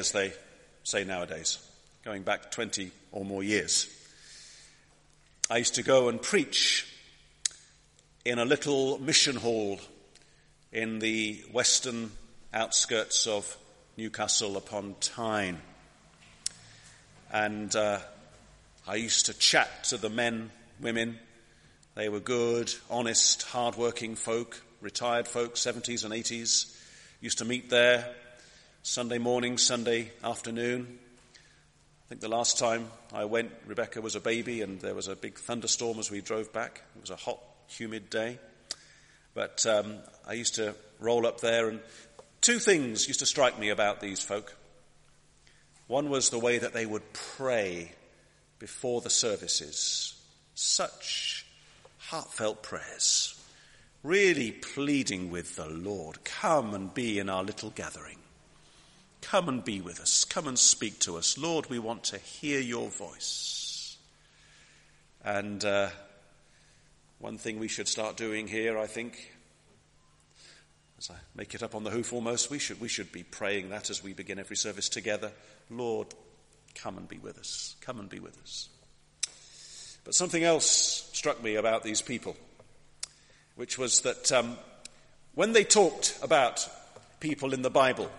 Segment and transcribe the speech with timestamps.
[0.00, 0.32] as they
[0.82, 1.58] say nowadays,
[2.06, 3.86] going back 20 or more years.
[5.50, 6.90] I used to go and preach
[8.24, 9.78] in a little mission hall
[10.72, 12.12] in the western
[12.54, 13.58] outskirts of
[13.98, 15.60] Newcastle upon Tyne.
[17.30, 17.98] And uh,
[18.88, 21.18] I used to chat to the men, women.
[21.94, 26.74] They were good, honest, hard-working folk, retired folk, 70s and 80s.
[27.20, 28.14] Used to meet there
[28.82, 30.98] Sunday morning, Sunday afternoon.
[31.34, 35.14] I think the last time I went, Rebecca was a baby and there was a
[35.14, 36.80] big thunderstorm as we drove back.
[36.96, 38.38] It was a hot, humid day.
[39.34, 39.96] But um,
[40.26, 41.80] I used to roll up there and
[42.40, 44.56] two things used to strike me about these folk.
[45.86, 47.92] One was the way that they would pray
[48.58, 50.18] before the services.
[50.54, 51.44] Such
[51.98, 53.38] heartfelt prayers.
[54.02, 56.24] Really pleading with the Lord.
[56.24, 58.19] Come and be in our little gathering.
[59.22, 60.24] Come and be with us.
[60.24, 61.36] Come and speak to us.
[61.36, 63.96] Lord, we want to hear your voice.
[65.24, 65.90] And uh,
[67.18, 69.32] one thing we should start doing here, I think,
[70.98, 73.70] as I make it up on the hoof almost, we should, we should be praying
[73.70, 75.30] that as we begin every service together.
[75.68, 76.08] Lord,
[76.74, 77.76] come and be with us.
[77.82, 78.68] Come and be with us.
[80.04, 82.36] But something else struck me about these people,
[83.54, 84.56] which was that um,
[85.34, 86.66] when they talked about
[87.20, 88.10] people in the Bible,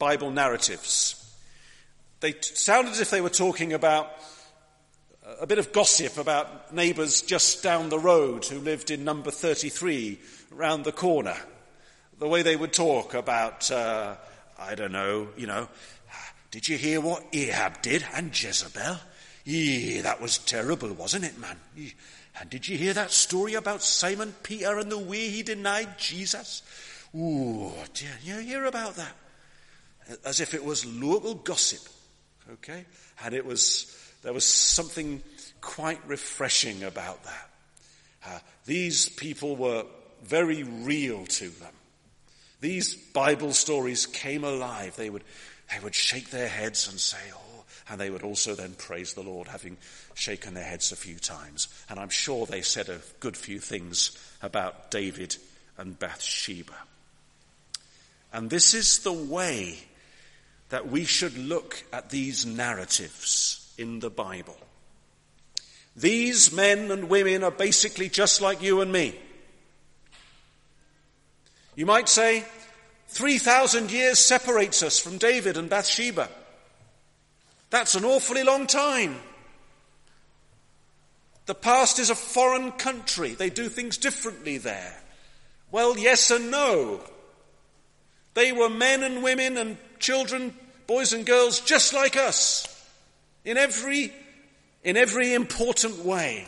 [0.00, 1.14] Bible narratives.
[2.18, 4.10] They sounded as if they were talking about
[5.40, 10.18] a bit of gossip about neighbours just down the road who lived in number 33
[10.50, 11.36] round the corner.
[12.18, 14.16] The way they would talk about, uh,
[14.58, 15.68] I don't know, you know,
[16.50, 18.96] did you hear what Ahab did and Jezebel?
[19.44, 21.58] Yeah, that was terrible, wasn't it, man?
[22.40, 26.62] And did you hear that story about Simon Peter and the way he denied Jesus?
[27.14, 29.14] Ooh, did you hear about that?
[30.24, 31.80] As if it was local gossip.
[32.52, 32.84] Okay?
[33.24, 35.22] And it was, there was something
[35.60, 37.50] quite refreshing about that.
[38.26, 39.84] Uh, these people were
[40.22, 41.72] very real to them.
[42.60, 44.96] These Bible stories came alive.
[44.96, 45.24] They would,
[45.72, 49.22] they would shake their heads and say, oh, and they would also then praise the
[49.22, 49.76] Lord, having
[50.14, 51.68] shaken their heads a few times.
[51.88, 55.36] And I'm sure they said a good few things about David
[55.78, 56.76] and Bathsheba.
[58.32, 59.78] And this is the way
[60.70, 64.56] that we should look at these narratives in the Bible.
[65.96, 69.18] These men and women are basically just like you and me.
[71.74, 72.44] You might say,
[73.08, 76.28] 3,000 years separates us from David and Bathsheba.
[77.70, 79.16] That's an awfully long time.
[81.46, 83.34] The past is a foreign country.
[83.34, 84.96] They do things differently there.
[85.72, 87.00] Well, yes and no.
[88.34, 90.54] They were men and women and children,
[90.86, 92.66] boys and girls, just like us,
[93.44, 94.12] in every,
[94.82, 96.46] in every important way.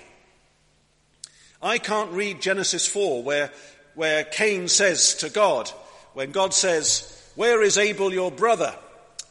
[1.62, 3.52] I can't read Genesis 4 where,
[3.94, 5.68] where Cain says to God,
[6.14, 8.74] when God says, where is Abel your brother?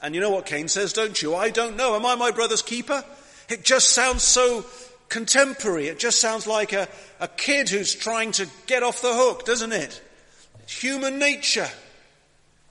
[0.02, 1.36] And you know what Cain says, don't you?
[1.36, 1.96] I don't know.
[1.96, 3.04] Am I my brother's keeper?
[3.50, 4.66] It just sounds so
[5.10, 5.88] contemporary.
[5.88, 6.88] It just sounds like a,
[7.20, 10.02] a kid who's trying to get off the hook, doesn't it?
[10.62, 11.70] It's human nature.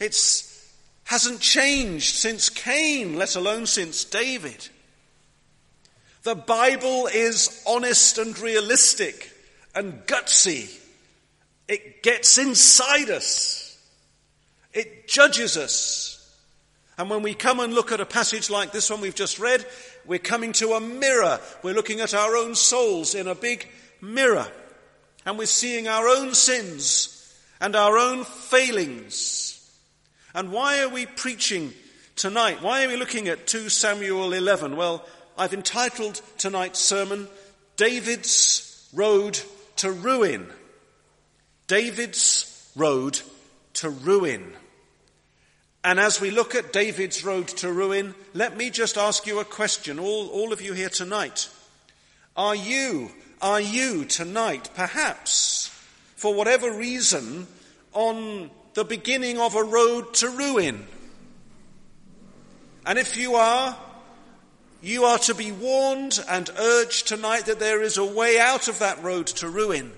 [0.00, 0.49] It's
[1.10, 4.68] hasn't changed since Cain, let alone since David.
[6.22, 9.28] The Bible is honest and realistic
[9.74, 10.72] and gutsy.
[11.66, 13.76] It gets inside us.
[14.72, 16.32] It judges us.
[16.96, 19.66] And when we come and look at a passage like this one we've just read,
[20.06, 21.40] we're coming to a mirror.
[21.64, 23.66] We're looking at our own souls in a big
[24.00, 24.46] mirror.
[25.26, 29.49] And we're seeing our own sins and our own failings
[30.34, 31.72] and why are we preaching
[32.16, 32.62] tonight?
[32.62, 34.76] Why are we looking at 2 Samuel 11?
[34.76, 35.04] Well,
[35.36, 37.28] I've entitled tonight's sermon,
[37.76, 39.40] David's Road
[39.76, 40.46] to Ruin.
[41.66, 43.20] David's Road
[43.74, 44.52] to Ruin.
[45.82, 49.46] And as we look at David's road to ruin, let me just ask you a
[49.46, 51.48] question, all, all of you here tonight.
[52.36, 53.10] Are you,
[53.40, 55.68] are you tonight, perhaps,
[56.16, 57.46] for whatever reason,
[57.94, 60.86] on the beginning of a road to ruin.
[62.86, 63.76] And if you are,
[64.82, 68.78] you are to be warned and urged tonight that there is a way out of
[68.78, 69.92] that road to ruin.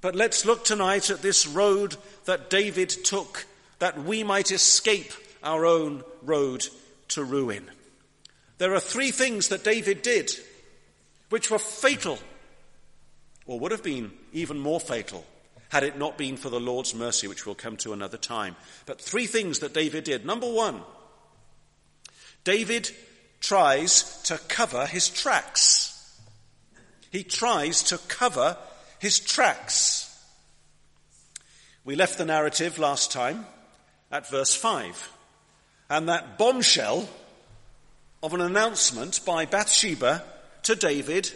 [0.00, 3.46] But let's look tonight at this road that David took
[3.78, 5.12] that we might escape
[5.42, 6.66] our own road
[7.08, 7.70] to ruin.
[8.58, 10.32] There are three things that David did
[11.28, 12.18] which were fatal,
[13.46, 15.24] or would have been even more fatal
[15.70, 18.56] had it not been for the Lord's mercy, which we'll come to another time.
[18.86, 20.26] But three things that David did.
[20.26, 20.82] Number one,
[22.44, 22.90] David
[23.40, 26.18] tries to cover his tracks.
[27.10, 28.56] He tries to cover
[28.98, 30.06] his tracks.
[31.84, 33.46] We left the narrative last time
[34.10, 35.10] at verse 5.
[35.88, 37.08] And that bombshell
[38.22, 40.22] of an announcement by Bathsheba
[40.64, 41.32] to David,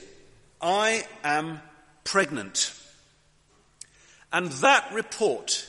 [0.61, 1.61] I am
[2.05, 2.73] pregnant.
[4.35, 5.65] And that report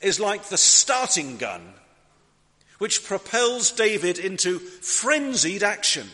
[0.00, 1.62] is like the starting gun
[2.78, 6.08] which propels David into frenzied action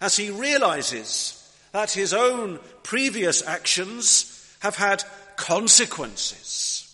[0.00, 1.38] as he realizes
[1.70, 5.04] that his own previous actions have had
[5.36, 6.92] consequences.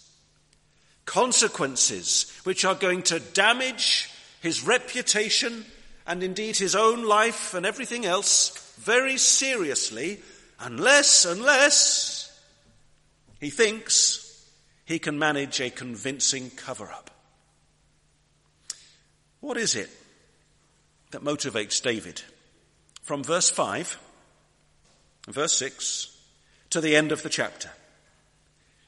[1.06, 4.10] Consequences which are going to damage
[4.42, 5.64] his reputation
[6.06, 10.20] and indeed his own life and everything else very seriously
[10.60, 12.17] unless, unless
[13.40, 14.49] he thinks
[14.85, 17.11] he can manage a convincing cover up.
[19.40, 19.90] What is it
[21.11, 22.23] that motivates David?
[23.02, 23.99] From verse 5,
[25.29, 26.17] verse 6,
[26.70, 27.70] to the end of the chapter.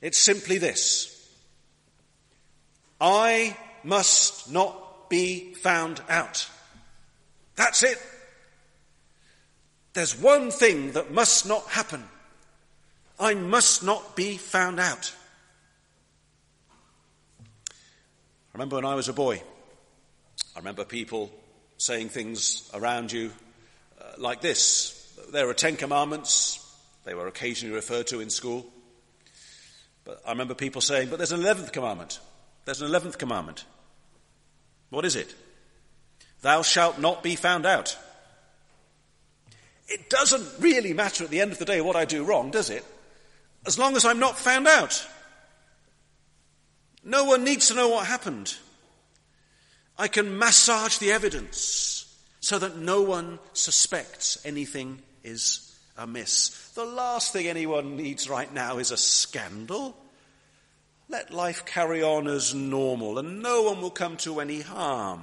[0.00, 1.16] It's simply this.
[3.00, 6.48] I must not be found out.
[7.56, 7.98] That's it.
[9.92, 12.04] There's one thing that must not happen.
[13.20, 15.14] I must not be found out.
[17.70, 17.74] I
[18.54, 19.42] remember when I was a boy,
[20.56, 21.30] I remember people
[21.76, 23.30] saying things around you
[24.00, 24.96] uh, like this.
[25.32, 26.56] There are Ten Commandments.
[27.04, 28.66] They were occasionally referred to in school.
[30.04, 32.20] But I remember people saying, but there's an eleventh commandment.
[32.64, 33.64] There's an eleventh commandment.
[34.88, 35.34] What is it?
[36.42, 37.96] Thou shalt not be found out.
[39.88, 42.70] It doesn't really matter at the end of the day what I do wrong, does
[42.70, 42.84] it?
[43.66, 45.06] As long as I'm not found out.
[47.04, 48.54] No one needs to know what happened.
[49.98, 52.06] I can massage the evidence
[52.40, 56.70] so that no one suspects anything is amiss.
[56.74, 59.96] The last thing anyone needs right now is a scandal.
[61.08, 65.22] Let life carry on as normal and no one will come to any harm.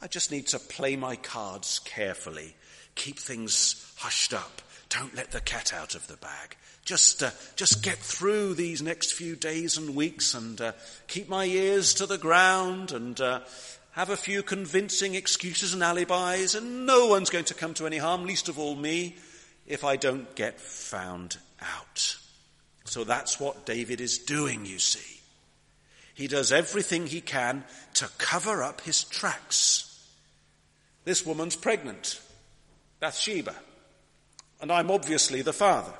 [0.00, 2.56] I just need to play my cards carefully,
[2.96, 4.62] keep things hushed up.
[4.88, 6.56] Don't let the cat out of the bag.
[6.84, 10.72] Just, uh, just get through these next few days and weeks and uh,
[11.06, 13.40] keep my ears to the ground and uh,
[13.92, 17.98] have a few convincing excuses and alibis, and no one's going to come to any
[17.98, 19.16] harm, least of all me,
[19.66, 22.16] if I don't get found out.
[22.84, 25.20] So that's what David is doing, you see.
[26.14, 27.64] He does everything he can
[27.94, 29.88] to cover up his tracks.
[31.04, 32.20] This woman's pregnant,
[32.98, 33.54] Bathsheba,
[34.60, 35.92] and I'm obviously the father.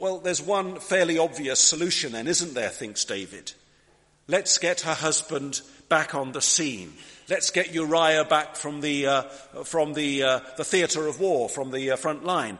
[0.00, 3.52] Well, there's one fairly obvious solution then, isn't there, thinks David.
[4.28, 5.60] Let's get her husband
[5.90, 6.94] back on the scene.
[7.28, 9.22] Let's get Uriah back from the, uh,
[9.64, 12.58] from the, uh, the theatre of war, from the uh, front line,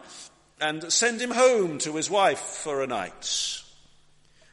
[0.61, 3.63] and send him home to his wife for a night.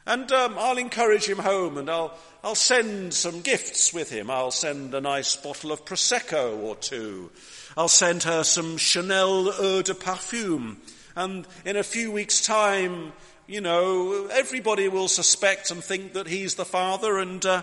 [0.06, 4.30] And um, I'll encourage him home and I'll, I'll send some gifts with him.
[4.30, 7.30] I'll send a nice bottle of Prosecco or two.
[7.76, 10.78] I'll send her some Chanel eau de parfum
[11.18, 13.12] and in a few weeks' time,
[13.48, 17.62] you know, everybody will suspect and think that he's the father, and uh,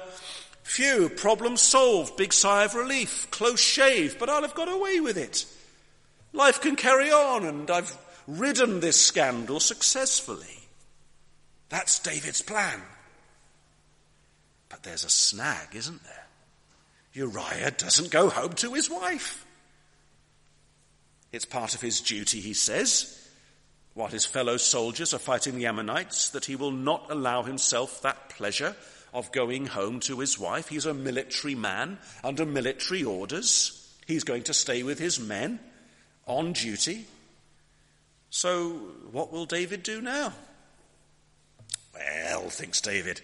[0.63, 5.17] phew, problem solved, big sigh of relief, close shave, but I'll have got away with
[5.17, 5.45] it.
[6.33, 7.97] Life can carry on, and I've
[8.27, 10.59] ridden this scandal successfully.
[11.69, 12.81] That's David's plan.
[14.67, 16.25] But there's a snag, isn't there?
[17.13, 19.45] Uriah doesn't go home to his wife.
[21.31, 23.24] It's part of his duty, he says,
[23.95, 28.29] while his fellow soldiers are fighting the Ammonites, that he will not allow himself that
[28.29, 28.75] pleasure
[29.13, 30.67] of going home to his wife.
[30.67, 33.89] He's a military man under military orders.
[34.05, 35.59] He's going to stay with his men
[36.27, 37.05] on duty.
[38.29, 38.71] So,
[39.11, 40.33] what will David do now?
[41.93, 43.21] Well, thinks David,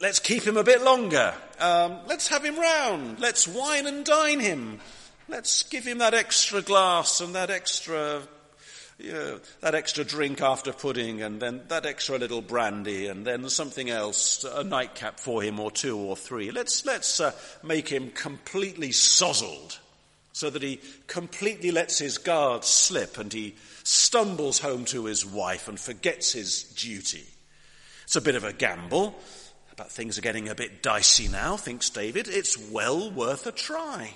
[0.00, 1.34] let's keep him a bit longer.
[1.60, 3.20] Um, let's have him round.
[3.20, 4.80] Let's wine and dine him.
[5.28, 8.22] Let's give him that extra glass and that extra
[9.02, 13.48] you know, that extra drink after pudding and then that extra little brandy and then
[13.48, 16.50] something else, a nightcap for him or two or three.
[16.50, 17.32] Let's, let's uh,
[17.62, 19.78] make him completely sozzled
[20.32, 23.54] so that he completely lets his guard slip and he
[23.84, 27.26] stumbles home to his wife and forgets his duty.
[28.04, 29.18] It's a bit of a gamble,
[29.76, 32.28] but things are getting a bit dicey now, thinks David.
[32.28, 34.14] It's well worth a try.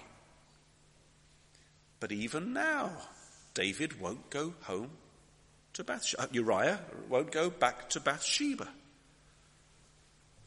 [1.98, 2.92] But even now,
[3.56, 4.90] David won't go home
[5.72, 6.24] to Bathsheba.
[6.24, 8.68] Uh, Uriah won't go back to Bathsheba.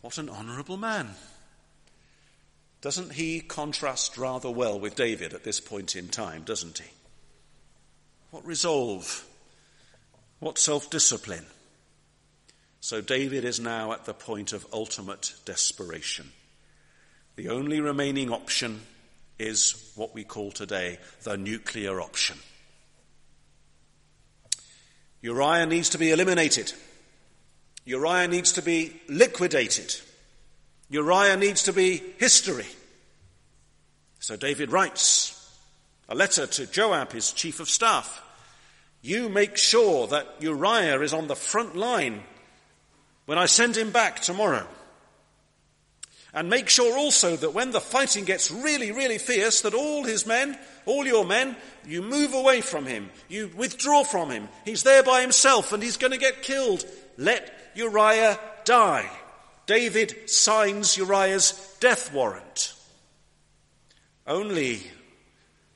[0.02, 1.10] What an honourable man.
[2.82, 6.90] Doesn't he contrast rather well with David at this point in time, doesn't he?
[8.30, 9.26] What resolve?
[10.40, 11.48] What self discipline?
[12.80, 16.32] So David is now at the point of ultimate desperation.
[17.38, 18.82] The only remaining option
[19.40, 22.38] is what we call today the nuclear option.
[25.22, 26.74] Uriah needs to be eliminated.
[27.86, 29.96] Uriah needs to be liquidated.
[30.90, 32.66] Uriah needs to be history.
[34.20, 35.36] So David writes
[36.08, 38.24] a letter to Joab, his chief of staff.
[39.02, 42.24] You make sure that Uriah is on the front line
[43.26, 44.68] when I send him back tomorrow.
[46.34, 50.28] And make sure also that when the fighting gets really, really fierce, that all his
[50.28, 50.58] men,
[50.90, 51.56] all your men,
[51.86, 53.10] you move away from him.
[53.30, 54.50] You withdraw from him.
[54.66, 56.84] He's there by himself and he's going to get killed.
[57.18, 59.10] Let Uriah die.
[59.68, 62.74] David signs Uriah's death warrant.
[64.26, 64.82] Only,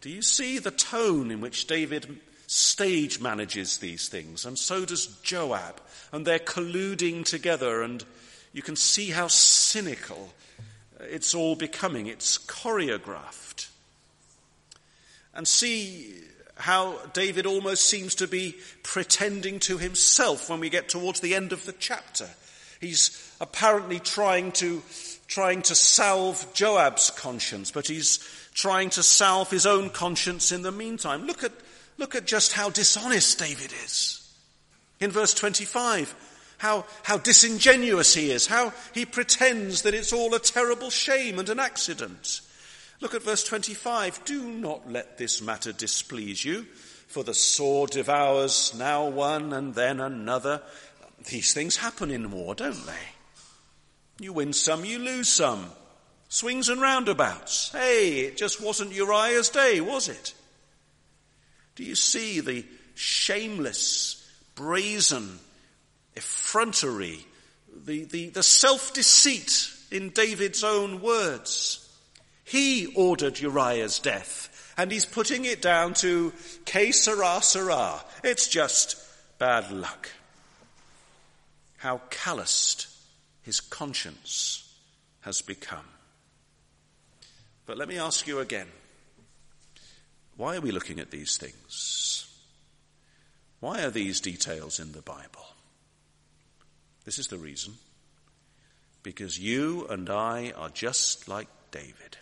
[0.02, 4.46] do you see the tone in which David stage manages these things?
[4.46, 5.80] And so does Joab.
[6.12, 8.04] And they're colluding together, and
[8.52, 10.34] you can see how cynical
[11.00, 12.08] it's all becoming.
[12.08, 13.53] It's choreographed.
[15.34, 16.14] And see
[16.56, 21.52] how David almost seems to be pretending to himself when we get towards the end
[21.52, 22.30] of the chapter.
[22.80, 24.84] He's apparently trying to,
[25.28, 28.20] trying to salve Joab's conscience, but he's
[28.54, 31.26] trying to salve his own conscience in the meantime.
[31.26, 31.54] Look at,
[31.98, 34.20] look at just how dishonest David is.
[35.00, 36.14] In verse 25,
[36.60, 41.50] how, how disingenuous he is, how he pretends that it's all a terrible shame and
[41.50, 42.42] an accident.
[43.02, 44.24] Look at verse 25.
[44.26, 46.64] Do not let this matter displease you,
[47.08, 50.62] for the sword devours now one and then another.
[51.30, 52.94] These things happen in war, don't they?
[54.20, 55.70] You win some, you lose some.
[56.30, 57.72] Swings and roundabouts.
[57.72, 60.34] Hey, it just wasn't Uriah's day, was it?
[61.76, 65.40] Do you see the shameless, brazen
[66.16, 67.26] effrontery,
[67.86, 71.83] the, the, the self-deceit in David's own words?
[72.44, 76.34] He ordered Uriah's death, and he's putting it down to
[76.66, 78.04] que sera, sera.
[78.24, 78.98] It's just
[79.40, 80.10] bad luck.
[81.78, 82.88] How calloused
[83.42, 84.74] his conscience
[85.22, 85.86] has become.
[87.66, 88.68] But let me ask you again
[90.36, 92.28] why are we looking at these things?
[93.60, 95.46] Why are these details in the Bible?
[97.06, 97.76] This is the reason.
[99.04, 102.18] Because you and I are just like David.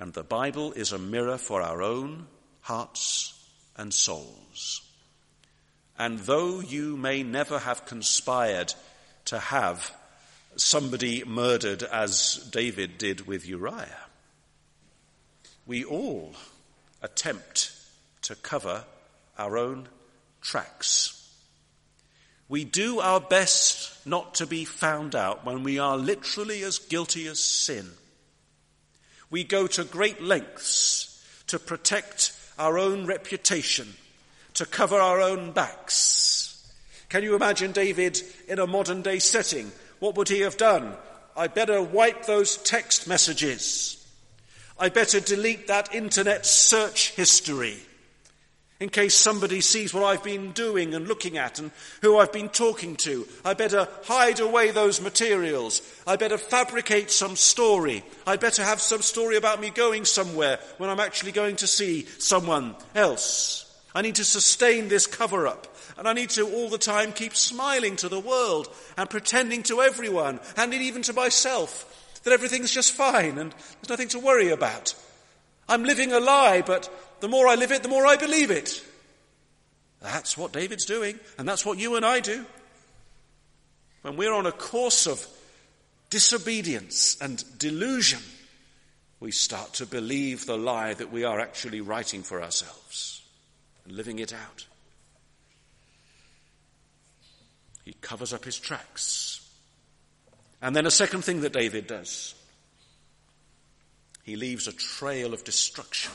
[0.00, 2.26] And the Bible is a mirror for our own
[2.62, 3.34] hearts
[3.76, 4.80] and souls.
[5.98, 8.72] And though you may never have conspired
[9.26, 9.92] to have
[10.56, 14.06] somebody murdered as David did with Uriah.
[15.66, 16.34] We all
[17.02, 17.70] attempt
[18.22, 18.84] to cover
[19.36, 19.86] our own
[20.40, 21.30] tracks.
[22.48, 27.26] We do our best not to be found out when we are literally as guilty
[27.26, 27.90] as sin.
[29.30, 33.88] We go to great lengths to protect our own reputation,
[34.54, 36.72] to cover our own backs.
[37.08, 40.94] Can you imagine David in a modern day setting what would he have done?
[41.36, 43.96] I better wipe those text messages.
[44.78, 47.76] I better delete that internet search history
[48.80, 51.70] in case somebody sees what I've been doing and looking at and
[52.00, 53.28] who I've been talking to.
[53.44, 55.82] I better hide away those materials.
[56.06, 58.02] I better fabricate some story.
[58.26, 62.06] I better have some story about me going somewhere when I'm actually going to see
[62.18, 63.66] someone else.
[63.94, 65.66] I need to sustain this cover up.
[65.98, 69.82] And I need to all the time keep smiling to the world and pretending to
[69.82, 71.86] everyone and even to myself
[72.24, 74.94] that everything's just fine and there's nothing to worry about.
[75.68, 76.88] I'm living a lie, but
[77.20, 78.82] the more I live it, the more I believe it.
[80.00, 82.44] That's what David's doing, and that's what you and I do.
[84.02, 85.26] When we're on a course of
[86.08, 88.20] disobedience and delusion,
[89.20, 93.22] we start to believe the lie that we are actually writing for ourselves
[93.84, 94.66] and living it out.
[97.84, 99.46] He covers up his tracks.
[100.62, 102.34] And then a second thing that David does
[104.22, 106.12] he leaves a trail of destruction.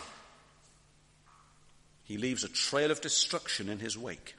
[2.06, 4.36] He leaves a trail of destruction in his wake.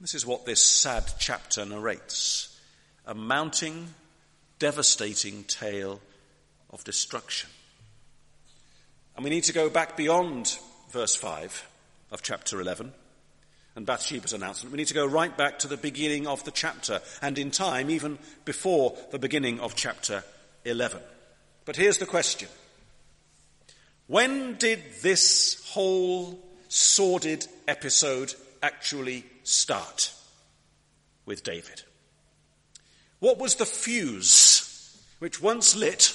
[0.00, 2.56] This is what this sad chapter narrates
[3.06, 3.94] a mounting,
[4.58, 6.00] devastating tale
[6.70, 7.48] of destruction.
[9.16, 10.58] And we need to go back beyond
[10.90, 11.66] verse 5
[12.12, 12.92] of chapter 11
[13.76, 14.72] and Bathsheba's announcement.
[14.72, 17.90] We need to go right back to the beginning of the chapter, and in time,
[17.90, 20.22] even before the beginning of chapter
[20.64, 21.00] 11.
[21.64, 22.48] But here's the question.
[24.08, 30.12] When did this whole sordid episode actually start
[31.26, 31.82] with David?
[33.20, 36.14] What was the fuse which once lit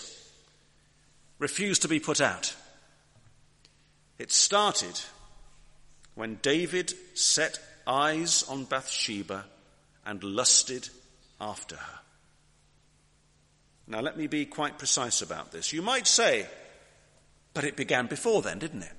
[1.38, 2.56] refused to be put out?
[4.18, 5.00] It started
[6.16, 9.46] when David set eyes on Bathsheba
[10.04, 10.90] and lusted
[11.40, 12.00] after her.
[13.86, 15.74] Now, let me be quite precise about this.
[15.74, 16.48] You might say,
[17.54, 18.94] but it began before then, didn't it?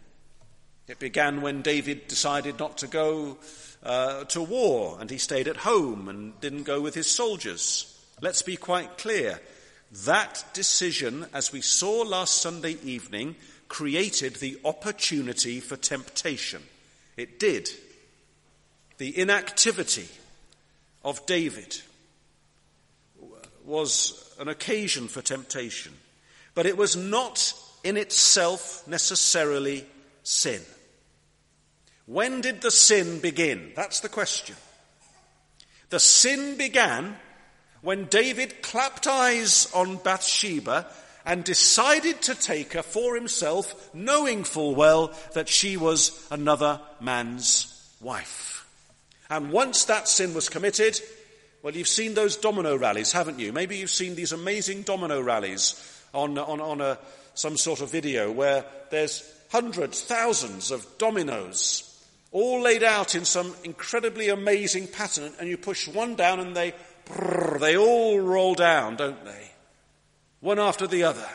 [0.87, 3.39] It began when David decided not to go
[3.83, 7.91] uh, to war and he stayed at home and didn't go with his soldiers.
[8.21, 9.41] Let's be quite clear.
[10.05, 13.37] That decision, as we saw last Sunday evening,
[13.69, 16.63] created the opportunity for temptation.
[17.17, 17.71] It did.
[18.99, 20.09] The inactivity
[21.03, 21.81] of David
[23.65, 25.93] was an occasion for temptation,
[26.55, 29.87] but it was not in itself necessarily
[30.23, 30.61] sin.
[32.07, 33.73] When did the sin begin?
[33.77, 34.57] That's the question.
[35.91, 37.17] The sin began
[37.83, 40.87] when David clapped eyes on Bathsheba
[41.27, 47.97] and decided to take her for himself, knowing full well that she was another man's
[48.01, 48.67] wife.
[49.31, 51.01] And once that sin was committed,
[51.63, 53.53] well, you've seen those domino rallies, haven't you?
[53.53, 55.75] Maybe you've seen these amazing domino rallies
[56.15, 56.99] on, on, on a,
[57.35, 61.91] some sort of video where there's hundreds, thousands of dominoes
[62.33, 66.75] all laid out in some incredibly amazing pattern, and you push one down and they,
[67.07, 69.51] brrr, they all roll down, don't they?
[70.41, 71.29] One after the other.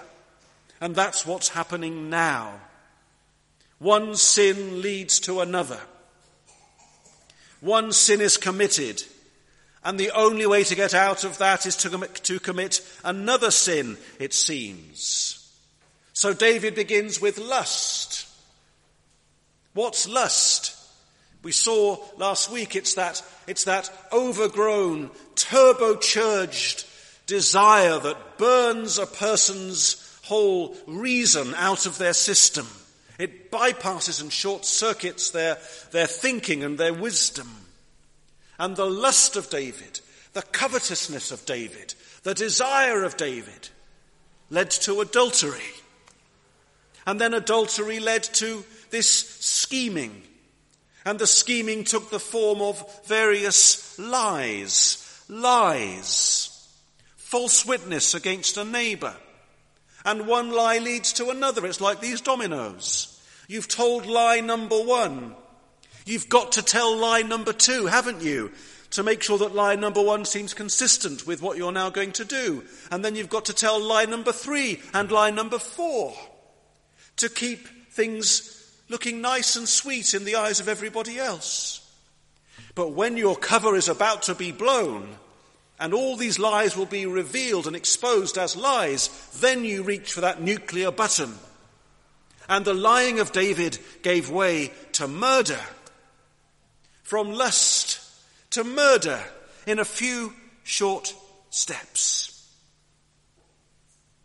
[0.82, 2.60] And that's what's happening now.
[3.80, 5.80] One sin leads to another.
[7.62, 9.04] One sin is committed
[9.84, 13.52] and the only way to get out of that is to commit, to commit another
[13.52, 15.36] sin, it seems.
[16.14, 18.28] So David begins with lust.
[19.74, 20.76] What's lust?
[21.42, 26.86] We saw last week it's that, it's that overgrown, turbocharged
[27.26, 32.68] desire that burns a person's whole reason out of their system.
[33.18, 35.58] It bypasses and short circuits their,
[35.92, 37.48] their thinking and their wisdom
[38.60, 40.02] and the lust of David,
[40.34, 41.94] the covetousness of David,
[42.24, 43.70] the desire of David
[44.50, 45.62] led to adultery.
[47.08, 50.24] And then adultery led to this scheming.
[51.06, 56.68] And the scheming took the form of various lies, lies,
[57.16, 59.16] false witness against a neighbor.
[60.04, 61.66] And one lie leads to another.
[61.66, 63.20] It's like these dominoes.
[63.48, 65.36] You've told lie number one.
[66.10, 68.52] You've got to tell lie number two, haven't you?
[68.92, 72.26] To make sure that lie number one seems consistent with what you're now going to
[72.26, 72.64] do.
[72.90, 76.16] And then you've got to tell lie number three and lie number four
[77.18, 81.88] to keep things looking nice and sweet in the eyes of everybody else.
[82.74, 85.16] But when your cover is about to be blown,
[85.80, 90.22] and all these lies will be revealed and exposed as lies, then you reach for
[90.22, 91.36] that nuclear button.
[92.50, 95.60] And the lying of David gave way to murder
[97.10, 98.00] from lust
[98.52, 99.20] to murder
[99.66, 101.12] in a few short
[101.50, 102.48] steps.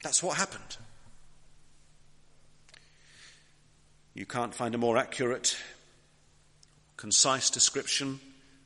[0.03, 0.77] That's what happened.
[4.13, 5.57] You can't find a more accurate,
[6.99, 8.21] concise description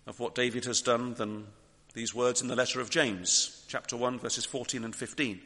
[0.08, 1.46] of what David has done than
[1.94, 5.40] these words in the letter of James, chapter 1, verses 14 and 15,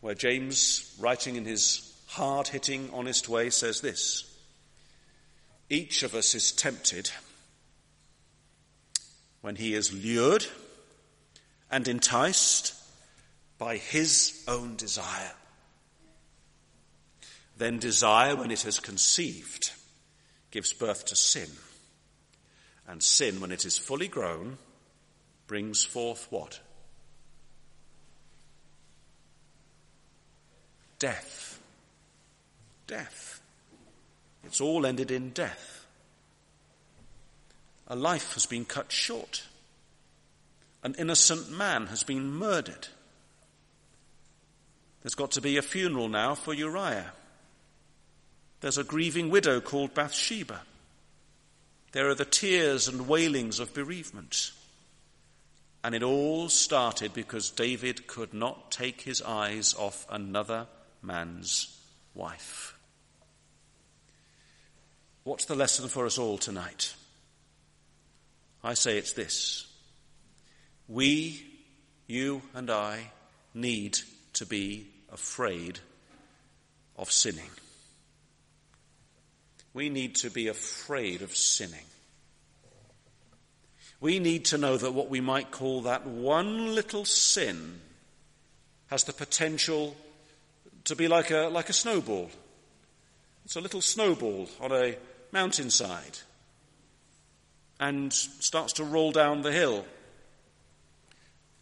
[0.00, 4.36] where James, writing in his hard hitting, honest way, says this
[5.70, 7.12] Each of us is tempted
[9.46, 10.44] when he is lured
[11.70, 12.74] and enticed
[13.58, 15.34] by his own desire.
[17.56, 19.70] Then desire, when it has conceived,
[20.50, 21.48] gives birth to sin.
[22.88, 24.58] And sin, when it is fully grown,
[25.46, 26.58] brings forth what?
[30.98, 31.60] Death.
[32.88, 33.40] Death.
[34.42, 35.75] It's all ended in death
[37.88, 39.44] a life has been cut short.
[40.82, 42.88] An innocent man has been murdered.
[45.02, 47.12] There's got to be a funeral now for Uriah.
[48.60, 50.62] There's a grieving widow called Bathsheba.
[51.92, 54.50] There are the tears and wailings of bereavement.
[55.84, 60.66] And it all started because David could not take his eyes off another
[61.02, 61.78] man's
[62.14, 62.76] wife.
[65.22, 66.94] What's the lesson for us all tonight?
[68.66, 69.64] I say it's this.
[70.88, 71.40] We,
[72.08, 73.12] you and I,
[73.54, 73.96] need
[74.32, 75.78] to be afraid
[76.96, 77.50] of sinning.
[79.72, 81.86] We need to be afraid of sinning.
[84.00, 87.78] We need to know that what we might call that one little sin
[88.88, 89.96] has the potential
[90.86, 92.32] to be like a, like a snowball.
[93.44, 94.96] It's a little snowball on a
[95.30, 96.18] mountainside
[97.78, 99.84] and starts to roll down the hill.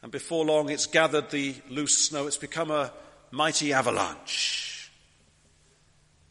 [0.02, 2.26] And before long, it's gathered the loose snow.
[2.26, 2.92] It's become a
[3.30, 4.92] mighty avalanche.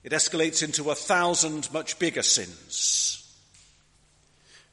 [0.04, 3.20] It escalates into a thousand much bigger sins.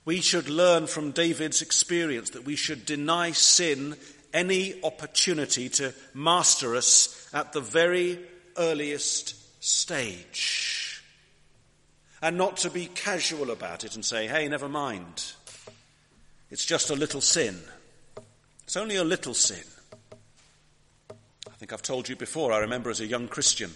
[0.05, 3.97] We should learn from David's experience that we should deny sin
[4.33, 8.19] any opportunity to master us at the very
[8.57, 10.80] earliest stage.
[12.23, 15.33] And not to be casual about it and say, hey, never mind.
[16.51, 17.59] It's just a little sin.
[18.65, 19.65] It's only a little sin.
[21.11, 23.71] I think I've told you before, I remember as a young Christian,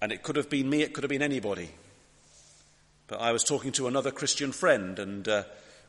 [0.00, 1.70] and it could have been me, it could have been anybody.
[3.06, 5.42] But I was talking to another Christian friend, and uh,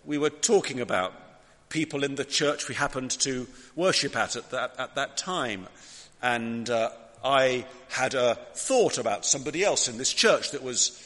[0.06, 1.14] we were talking about
[1.70, 5.68] people in the church we happened to worship at at that, at that time.
[6.22, 6.92] And uh,
[7.24, 11.04] I had a thought about somebody else in this church that was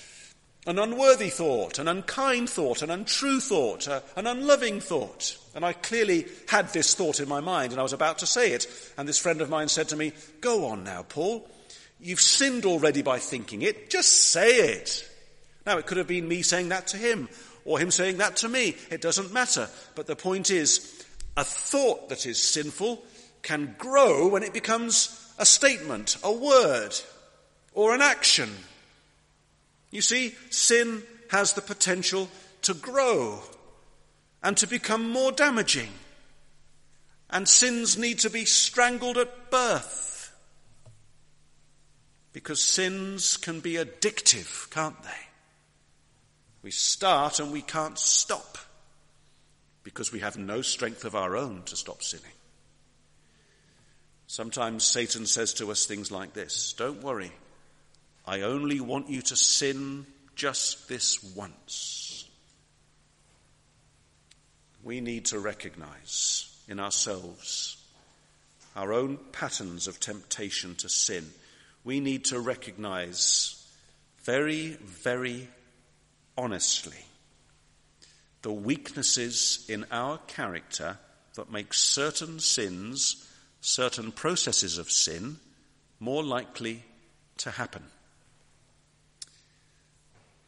[0.67, 5.37] an unworthy thought, an unkind thought, an untrue thought, an unloving thought.
[5.55, 8.51] And I clearly had this thought in my mind, and I was about to say
[8.51, 8.67] it.
[8.97, 11.49] And this friend of mine said to me, Go on now, Paul.
[11.99, 13.89] You've sinned already by thinking it.
[13.89, 15.07] Just say it.
[15.65, 17.29] Now, it could have been me saying that to him,
[17.65, 18.75] or him saying that to me.
[18.89, 19.69] It doesn't matter.
[19.95, 21.05] But the point is,
[21.37, 23.03] a thought that is sinful
[23.41, 26.95] can grow when it becomes a statement, a word,
[27.73, 28.49] or an action.
[29.91, 32.29] You see, sin has the potential
[32.63, 33.41] to grow
[34.41, 35.89] and to become more damaging.
[37.29, 40.33] And sins need to be strangled at birth.
[42.33, 45.09] Because sins can be addictive, can't they?
[46.63, 48.57] We start and we can't stop
[49.83, 52.25] because we have no strength of our own to stop sinning.
[54.27, 57.31] Sometimes Satan says to us things like this Don't worry,
[58.25, 60.05] I only want you to sin
[60.35, 62.29] just this once.
[64.83, 67.77] We need to recognize in ourselves
[68.75, 71.27] our own patterns of temptation to sin.
[71.83, 73.67] We need to recognize
[74.23, 75.49] very, very
[76.37, 77.05] honestly
[78.41, 80.97] the weaknesses in our character
[81.35, 83.29] that make certain sins,
[83.61, 85.37] certain processes of sin,
[85.99, 86.83] more likely
[87.37, 87.83] to happen.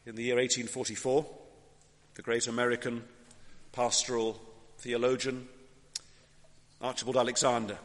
[0.06, 1.24] In the year 1844,
[2.14, 3.04] the great American
[3.72, 4.38] pastoral
[4.76, 5.48] theologian
[6.82, 7.78] Archibald Alexander,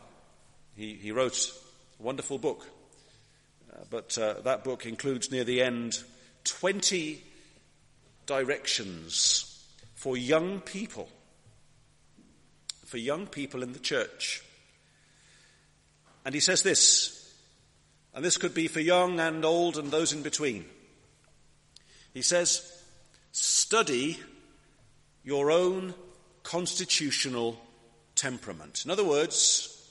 [0.76, 1.54] he, he wrote
[1.98, 2.68] a wonderful book,
[3.72, 6.04] uh, but uh, that book includes near the end
[6.44, 7.24] 20
[8.26, 11.08] directions for young people,
[12.84, 14.44] for young people in the church.
[16.26, 17.34] And he says this,
[18.14, 20.66] and this could be for young and old and those in between.
[22.20, 22.70] He says,
[23.32, 24.20] study
[25.24, 25.94] your own
[26.44, 27.58] constitutional
[28.14, 28.84] temperament.
[28.84, 29.90] In other words,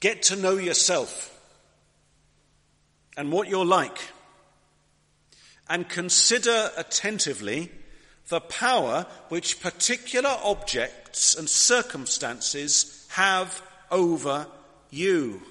[0.00, 1.38] get to know yourself
[3.14, 3.98] and what you're like
[5.68, 7.72] and consider attentively
[8.30, 13.60] the power which particular objects and circumstances have
[13.90, 14.46] over
[14.88, 15.42] you.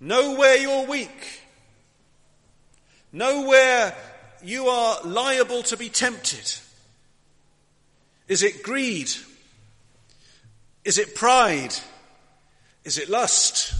[0.00, 1.41] Know where you're weak.
[3.12, 3.94] Know where
[4.42, 6.52] you are liable to be tempted.
[8.26, 9.10] Is it greed?
[10.84, 11.74] Is it pride?
[12.84, 13.74] Is it lust?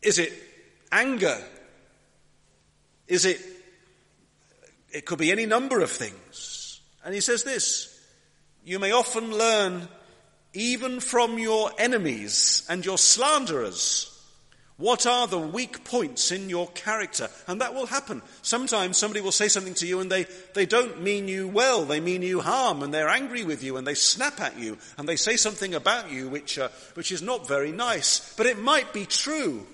[0.00, 0.32] Is it
[0.92, 1.42] anger?
[3.08, 3.40] Is it,
[4.92, 6.80] it could be any number of things.
[7.04, 7.94] And he says this,
[8.64, 9.88] you may often learn
[10.52, 14.14] even from your enemies and your slanderers
[14.78, 17.28] what are the weak points in your character?
[17.48, 18.22] And that will happen.
[18.42, 21.84] Sometimes somebody will say something to you and they, they don't mean you well.
[21.84, 25.08] They mean you harm and they're angry with you and they snap at you and
[25.08, 28.32] they say something about you which, uh, which is not very nice.
[28.36, 29.66] But it might be true.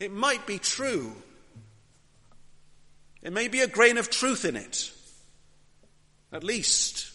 [0.00, 1.12] It might be true.
[3.22, 4.90] There may be a grain of truth in it,
[6.32, 7.12] at least.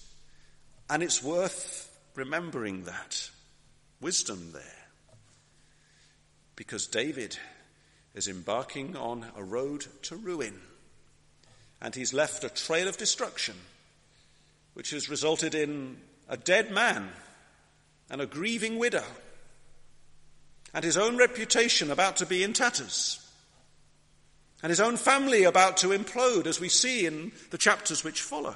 [0.89, 3.29] And it's worth remembering that.
[3.99, 4.78] Wisdom there.
[6.59, 7.37] Because David
[8.13, 10.59] is embarking on a road to ruin.
[11.81, 13.55] And he's left a trail of destruction,
[14.73, 17.11] which has resulted in a dead man
[18.09, 19.05] and a grieving widow.
[20.73, 23.25] and his own reputation about to be in tatters,
[24.61, 28.55] and his own family about to implode, as we see in the chapters which follow.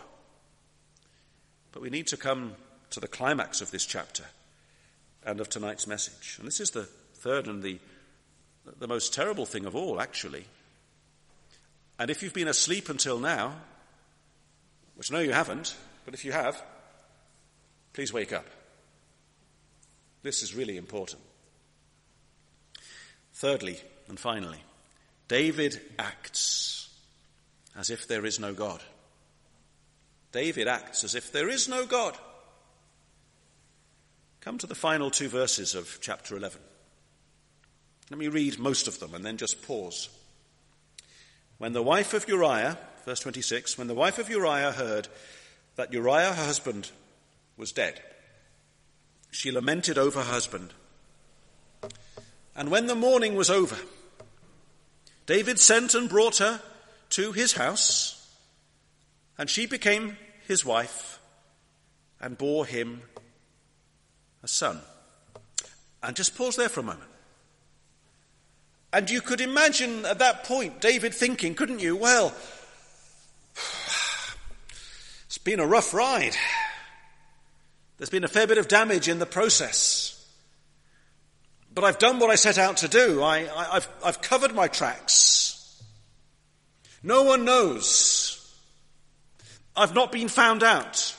[1.72, 2.54] But we need to come
[2.92, 4.26] to the climax of this chapter
[5.26, 6.36] and of tonight's message.
[6.38, 7.80] And this is the third and the,
[8.80, 10.46] the most terrible thing of all, actually.
[12.00, 13.56] And if you've been asleep until now,
[14.96, 16.62] which no, you haven't, but if you have,
[17.94, 18.46] please wake up.
[20.22, 21.22] This is really important.
[23.34, 24.64] Thirdly, and finally,
[25.28, 26.90] David acts
[27.76, 28.82] as if there is no God.
[30.32, 32.18] David acts as if there is no God.
[34.42, 36.60] Come to the final two verses of chapter 11.
[38.10, 40.10] Let me read most of them and then just pause.
[41.58, 45.08] When the wife of Uriah, verse 26, when the wife of Uriah heard
[45.76, 46.92] that Uriah, her husband,
[47.58, 48.02] was dead,
[49.32, 50.74] she lamented over her husband.
[52.56, 53.78] And when the mourning was over,
[55.26, 56.62] David sent and brought her
[57.12, 58.28] to his house,
[59.38, 61.20] and she became his wife
[62.20, 63.02] and bore him
[64.44, 64.82] a son.
[66.02, 67.10] And just pause there for a moment.
[68.94, 71.96] And you could imagine at that point David thinking, couldn't you?
[71.96, 72.32] Well,
[75.26, 76.36] it's been a rough ride.
[77.98, 80.12] There's been a fair bit of damage in the process.
[81.74, 83.24] But I've done what I set out to do.
[83.24, 83.40] I,
[83.74, 85.82] have I've covered my tracks.
[87.02, 88.40] No one knows.
[89.76, 91.16] I've not been found out.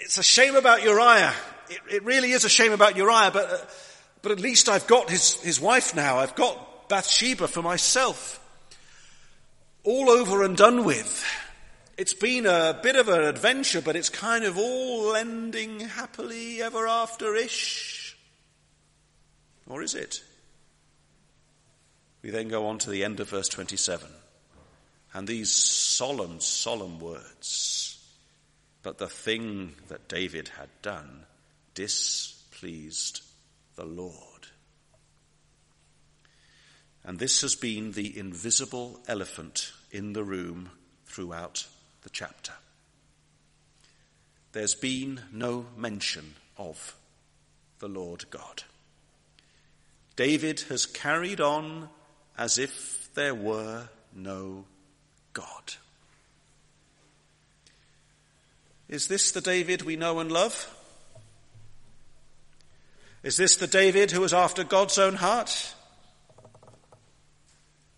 [0.00, 1.32] It's a shame about Uriah.
[1.70, 3.58] It, it really is a shame about Uriah, but, uh,
[4.28, 6.18] but at least I've got his, his wife now.
[6.18, 8.38] I've got Bathsheba for myself.
[9.84, 11.24] All over and done with.
[11.96, 16.86] It's been a bit of an adventure, but it's kind of all ending happily ever
[16.86, 18.18] after-ish.
[19.66, 20.22] Or is it?
[22.20, 24.10] We then go on to the end of verse 27.
[25.14, 27.98] And these solemn, solemn words.
[28.82, 31.24] But the thing that David had done
[31.72, 33.22] displeased
[33.78, 34.12] the Lord.
[37.04, 40.70] And this has been the invisible elephant in the room
[41.06, 41.64] throughout
[42.02, 42.52] the chapter.
[44.50, 46.96] There's been no mention of
[47.78, 48.64] the Lord God.
[50.16, 51.88] David has carried on
[52.36, 54.64] as if there were no
[55.34, 55.74] God.
[58.88, 60.74] Is this the David we know and love?
[63.22, 65.74] Is this the David who was after God's own heart?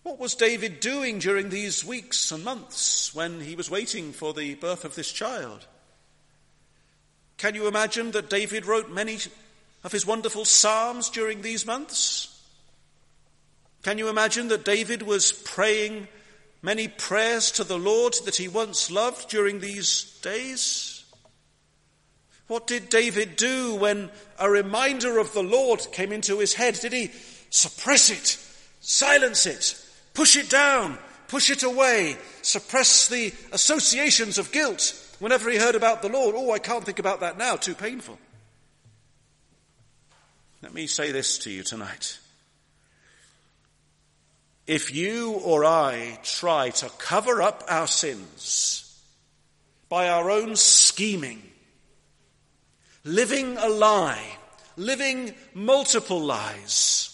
[0.03, 4.55] What was David doing during these weeks and months when he was waiting for the
[4.55, 5.67] birth of this child?
[7.37, 9.19] Can you imagine that David wrote many
[9.83, 12.27] of his wonderful Psalms during these months?
[13.83, 16.07] Can you imagine that David was praying
[16.63, 20.90] many prayers to the Lord that he once loved during these days?
[22.51, 26.73] What did David do when a reminder of the Lord came into his head?
[26.73, 27.09] Did he
[27.49, 28.37] suppress it,
[28.81, 29.81] silence it,
[30.13, 30.97] push it down,
[31.29, 36.35] push it away, suppress the associations of guilt whenever he heard about the Lord?
[36.37, 38.19] Oh, I can't think about that now, too painful.
[40.61, 42.19] Let me say this to you tonight.
[44.67, 49.01] If you or I try to cover up our sins
[49.87, 51.43] by our own scheming,
[53.03, 54.37] living a lie,
[54.77, 57.07] living multiple lies,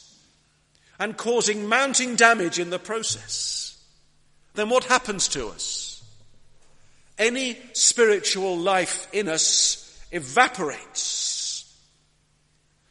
[1.00, 3.82] and causing mounting damage in the process,
[4.56, 6.04] then what happens to us?
[7.18, 11.28] Any spiritual life in us evaporates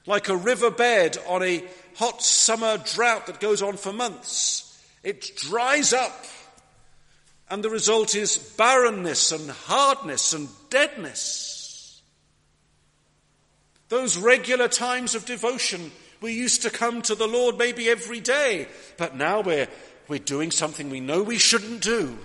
[0.06, 1.64] like a riverbed on a
[1.96, 4.62] hot summer drought that goes on for months.
[5.02, 6.24] It dries up,
[7.50, 11.45] and the result is barrenness and hardness and deadness.
[13.88, 18.66] Those regular times of devotion, we used to come to the Lord maybe every day,
[18.96, 19.68] but now we're,
[20.08, 22.18] we're doing something we know we shouldn't do.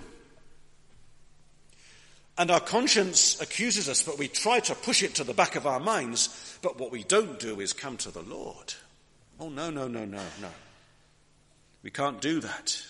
[2.38, 5.66] And our conscience accuses us, but we try to push it to the back of
[5.66, 6.58] our minds.
[6.62, 8.74] But what we don't do is come to the Lord.
[9.38, 10.48] Oh, no, no, no, no, no.
[11.82, 12.82] We can't do that.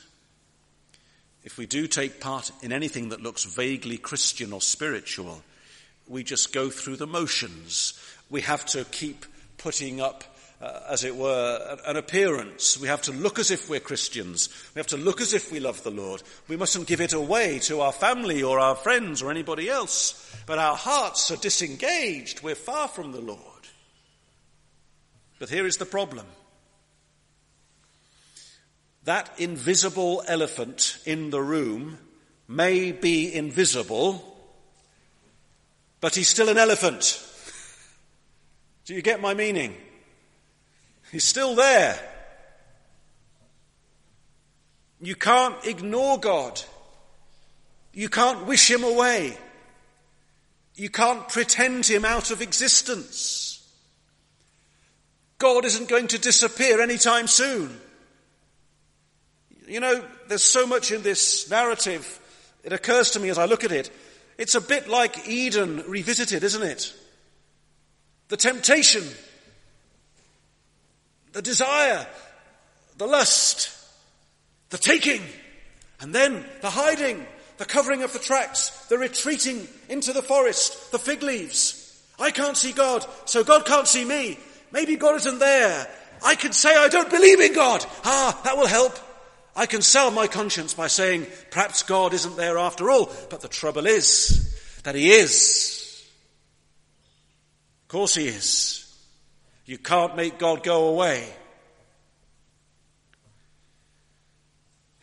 [1.44, 5.42] If we do take part in anything that looks vaguely Christian or spiritual,
[6.06, 7.94] we just go through the motions.
[8.32, 9.26] We have to keep
[9.58, 10.24] putting up
[10.62, 12.78] uh, as it were, an appearance.
[12.78, 14.48] We have to look as if we're Christians.
[14.74, 16.22] We have to look as if we love the Lord.
[16.48, 20.34] We mustn't give it away to our family or our friends or anybody else.
[20.46, 22.42] But our hearts are disengaged.
[22.42, 23.38] We're far from the Lord.
[25.38, 26.26] But here is the problem.
[29.04, 31.98] That invisible elephant in the room
[32.48, 34.24] may be invisible,
[36.00, 37.28] but he's still an elephant.
[38.84, 39.74] Do you get my meaning?
[41.10, 41.98] He's still there.
[45.00, 46.60] You can't ignore God.
[47.92, 49.36] You can't wish him away.
[50.74, 53.58] You can't pretend him out of existence.
[55.38, 57.78] God isn't going to disappear anytime soon.
[59.66, 62.20] You know, there's so much in this narrative.
[62.64, 63.90] It occurs to me as I look at it.
[64.38, 66.94] It's a bit like Eden revisited, isn't it?
[68.32, 69.04] The temptation,
[71.34, 72.06] the desire,
[72.96, 73.70] the lust,
[74.70, 75.20] the taking,
[76.00, 77.26] and then the hiding,
[77.58, 82.02] the covering of the tracks, the retreating into the forest, the fig leaves.
[82.18, 84.38] I can't see God, so God can't see me.
[84.72, 85.86] Maybe God isn't there.
[86.24, 87.84] I can say I don't believe in God.
[88.02, 88.98] Ah, that will help.
[89.54, 93.12] I can salve my conscience by saying perhaps God isn't there after all.
[93.28, 95.81] But the trouble is that He is.
[97.92, 98.90] Course He is.
[99.66, 101.28] You can't make God go away.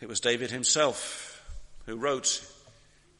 [0.02, 1.46] It was David himself
[1.86, 2.44] who wrote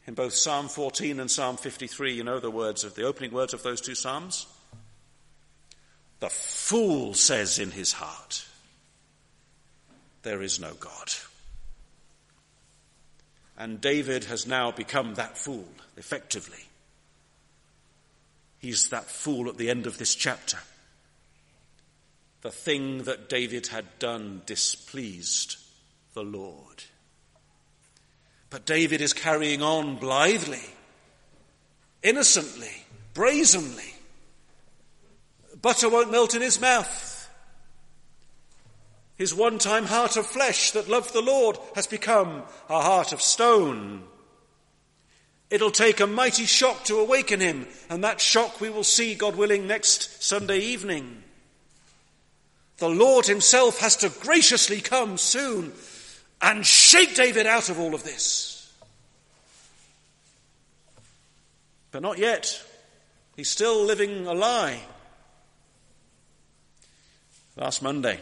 [0.08, 3.54] in both Psalm 14 and Psalm 53, you know the words of the opening words
[3.54, 4.48] of those two Psalms?
[6.18, 8.44] The fool says in his heart,
[10.22, 11.12] There is no God.
[13.56, 16.66] And David has now become that fool, effectively.
[18.60, 20.58] He's that fool at the end of this chapter.
[22.42, 25.56] The thing that David had done displeased
[26.14, 26.84] the Lord.
[28.50, 30.64] But David is carrying on blithely,
[32.02, 33.94] innocently, brazenly.
[35.60, 37.28] Butter won't melt in his mouth.
[39.16, 43.22] His one time heart of flesh that loved the Lord has become a heart of
[43.22, 44.02] stone.
[45.50, 49.34] It'll take a mighty shock to awaken him, and that shock we will see, God
[49.34, 51.24] willing, next Sunday evening.
[52.78, 55.72] The Lord himself has to graciously come soon
[56.40, 58.72] and shake David out of all of this.
[61.90, 62.62] But not yet.
[63.36, 64.80] He's still living a lie.
[67.56, 68.20] Last Monday,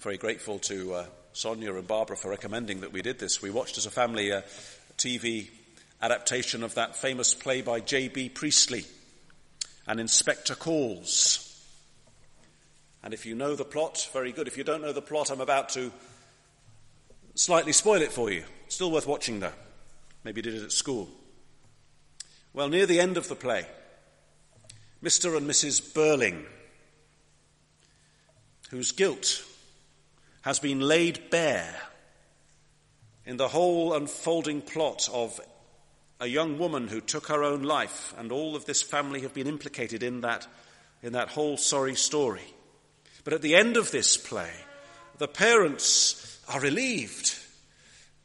[0.00, 3.42] very grateful to uh, Sonia and Barbara for recommending that we did this.
[3.42, 4.44] We watched as a family a
[4.96, 5.48] TV
[6.02, 8.30] adaptation of that famous play by J.B.
[8.30, 8.84] Priestley,
[9.86, 11.48] An Inspector Calls.
[13.04, 14.48] And if you know the plot, very good.
[14.48, 15.92] If you don't know the plot, I'm about to
[17.34, 18.44] slightly spoil it for you.
[18.68, 19.52] Still worth watching though.
[20.24, 21.08] Maybe you did it at school.
[22.52, 23.66] Well, near the end of the play,
[25.02, 25.36] Mr.
[25.36, 25.80] and Mrs.
[25.94, 26.44] Birling,
[28.70, 29.44] whose guilt
[30.42, 31.74] has been laid bare
[33.24, 35.40] in the whole unfolding plot of
[36.22, 39.48] a young woman who took her own life, and all of this family have been
[39.48, 40.46] implicated in that,
[41.02, 42.54] in that whole sorry story.
[43.24, 44.52] But at the end of this play,
[45.18, 47.36] the parents are relieved.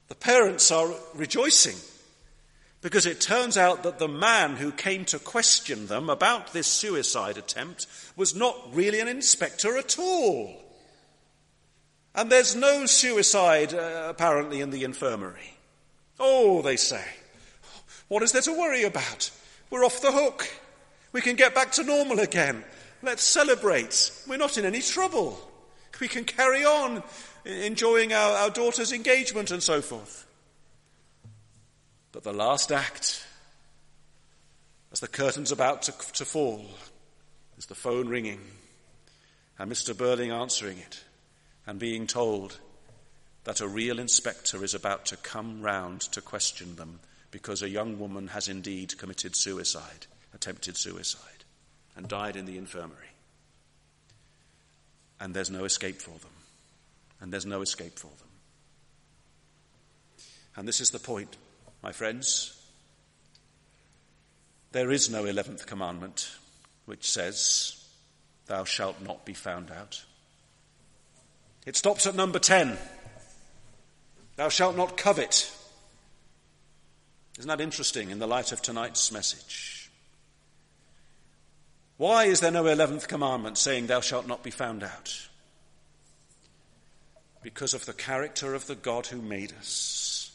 [0.09, 1.75] The parents are rejoicing
[2.81, 7.37] because it turns out that the man who came to question them about this suicide
[7.39, 10.55] attempt was not really an inspector at all.
[12.13, 15.57] And there's no suicide uh, apparently in the infirmary.
[16.19, 17.03] Oh, they say,
[18.07, 19.31] what is there to worry about?
[19.69, 20.47] We're off the hook.
[21.11, 22.63] We can get back to normal again.
[23.01, 24.11] Let's celebrate.
[24.27, 25.39] We're not in any trouble.
[25.99, 27.03] We can carry on
[27.45, 30.25] enjoying our, our daughter's engagement and so forth.
[32.11, 33.25] But the last act,
[34.91, 36.65] as the curtain's about to, to fall,
[37.57, 38.39] is the phone ringing
[39.59, 39.93] and Mr.
[39.93, 41.03] Birling answering it
[41.65, 42.59] and being told
[43.43, 46.99] that a real inspector is about to come round to question them
[47.31, 51.43] because a young woman has indeed committed suicide, attempted suicide,
[51.95, 53.11] and died in the infirmary.
[55.19, 56.31] And there's no escape for them
[57.19, 58.27] and there's no escape for them.
[60.55, 61.35] And this is the point,
[61.83, 62.53] my friends.
[64.71, 66.31] There is no 11th commandment
[66.85, 67.83] which says,
[68.47, 70.03] Thou shalt not be found out.
[71.65, 72.77] It stops at number 10.
[74.35, 75.51] Thou shalt not covet.
[77.37, 79.89] Isn't that interesting in the light of tonight's message?
[81.97, 85.27] Why is there no 11th commandment saying, Thou shalt not be found out?
[87.47, 90.31] because of the character of the God who made us,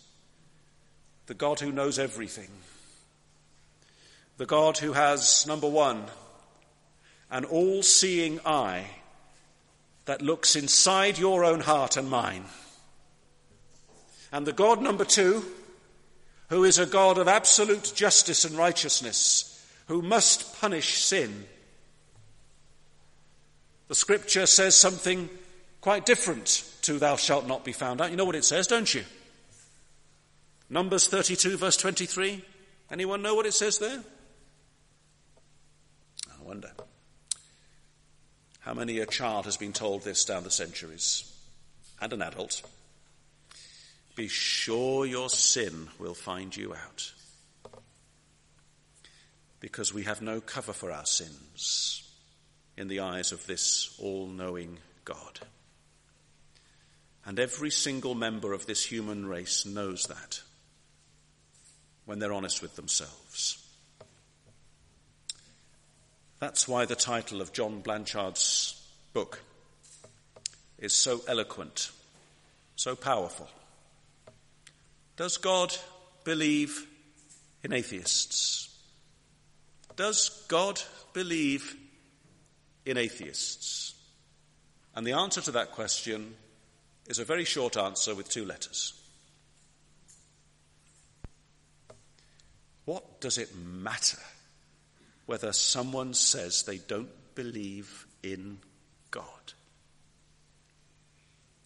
[1.27, 2.49] the God who knows everything,
[4.39, 6.05] the God who has, number one,
[7.31, 8.87] an all seeing eye
[10.07, 12.45] that looks inside your own heart and mine.
[14.33, 15.45] And the God number two,
[16.53, 21.47] who is a God of absolute justice and righteousness, who must punish sin.
[23.89, 25.31] The scripture says something
[25.81, 28.11] quite different to thou shalt not be found out.
[28.11, 29.03] You know what it says, don't you?
[30.69, 32.45] Numbers 32 verse 23.
[32.91, 34.05] Anyone know what it says there?
[36.29, 36.73] I wonder.
[38.61, 41.33] How many a child has been told this down the centuries?
[41.99, 42.61] And an adult.
[44.15, 47.13] Be sure your sin will find you out.
[49.61, 52.03] Because we have no cover for our sins
[52.77, 55.41] in the eyes of this all knowing God.
[57.25, 60.43] And every single member of this human race knows that
[62.05, 63.59] when they're honest with themselves.
[66.41, 68.83] That's why the title of John Blanchard's
[69.13, 69.41] book
[70.79, 71.93] is so eloquent,
[72.75, 73.49] so powerful.
[75.17, 75.75] Does God
[76.25, 76.87] believe
[77.63, 78.69] in atheists?
[79.97, 80.81] Does God
[81.13, 81.77] believe
[82.85, 83.95] in atheists?
[84.95, 86.35] And the answer to that question
[87.09, 88.95] is a very short answer with two letters.
[92.85, 94.19] What does it matter
[95.27, 98.59] whether someone says they don't believe in
[99.11, 99.25] God?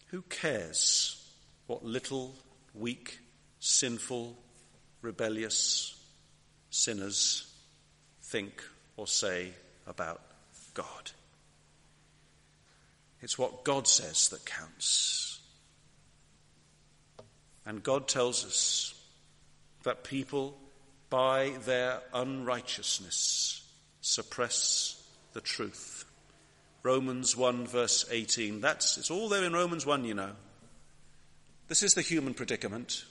[0.09, 1.23] Who cares
[1.67, 2.35] what little,
[2.75, 3.19] weak,
[3.67, 4.37] sinful,
[5.03, 6.01] rebellious
[6.71, 7.53] sinners
[8.23, 8.63] think
[8.97, 9.51] or say
[9.87, 10.21] about
[10.75, 11.11] God?
[13.21, 15.41] It's what God says that counts.
[17.65, 18.95] And God tells us
[19.83, 20.57] that people
[21.11, 23.69] by their unrighteousness
[24.01, 25.03] suppress
[25.33, 26.05] the truth.
[26.85, 28.61] Romans 1 verse 18.
[28.61, 30.33] That's, it's all there in Romans 1, you know.
[31.67, 33.05] This is the human predicament.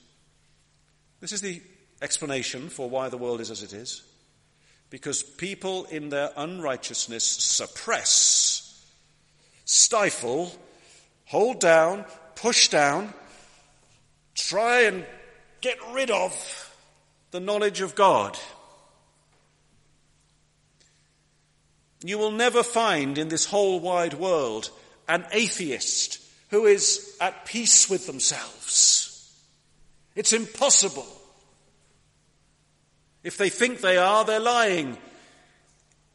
[1.22, 1.62] This is the
[2.02, 4.04] explanation for why the world is as it is.
[4.90, 8.86] Because people in their unrighteousness suppress,
[9.66, 10.52] stifle,
[11.26, 12.06] hold down,
[12.36, 13.14] push down,
[14.36, 15.06] try and
[15.62, 16.34] get rid of
[17.32, 18.38] the knowledge of God.
[22.04, 24.70] You will never find in this whole wide world
[25.08, 29.05] an atheist who is at peace with themselves.
[30.16, 31.08] It's impossible.
[33.24, 34.98] If they think they are, they're lying.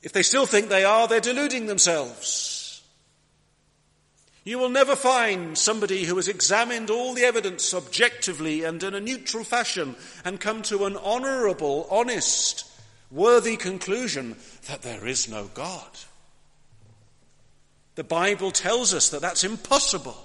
[0.03, 2.83] If they still think they are, they're deluding themselves.
[4.43, 9.01] You will never find somebody who has examined all the evidence objectively and in a
[9.01, 12.65] neutral fashion and come to an honourable, honest,
[13.11, 14.37] worthy conclusion
[14.67, 15.91] that there is no God.
[17.97, 20.17] The Bible tells us that that's impossible.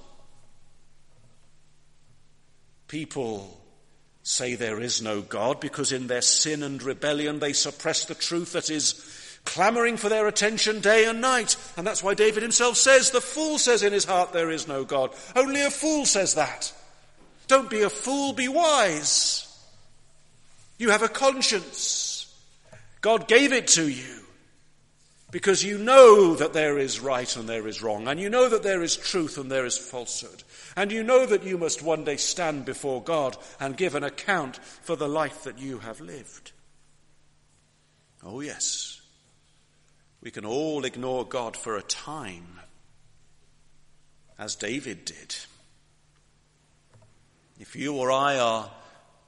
[2.88, 3.60] People
[4.26, 8.54] say there is no God because in their sin and rebellion they suppress the truth
[8.54, 11.56] that is clamoring for their attention day and night.
[11.78, 14.84] And that's why David himself says, the fool says in his heart there is no
[14.84, 15.12] God.
[15.36, 16.74] Only a fool says that.
[17.48, 19.44] Don't be a fool, be wise.
[20.80, 22.36] You have a conscience.
[23.02, 24.24] God gave it to you
[25.30, 28.64] because you know that there is right and there is wrong, and you know that
[28.64, 30.44] there is truth and there is falsehood,
[30.76, 34.58] and you know that you must one day stand before God and give an account
[34.58, 36.52] for the life that you have lived.
[38.24, 39.02] Oh yes.
[40.22, 42.60] We can all ignore God for a time,
[44.40, 45.36] as David did.
[47.60, 48.72] If you or I are